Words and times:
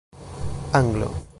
Anglo 0.79 1.13